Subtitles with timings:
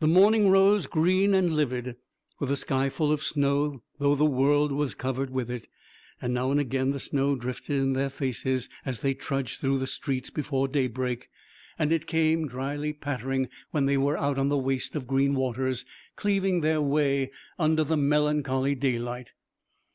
[0.00, 1.96] The morning rose green and livid,
[2.38, 5.68] with a sky full of snow though the world was covered with it.
[6.22, 10.30] Now and again the snow drifted in their faces as they trudged through the streets
[10.30, 11.28] before daybreak,
[11.78, 15.84] and it came dryly pattering when they were out on the waste of green waters
[16.16, 19.34] cleaving their way under the melancholy daylight.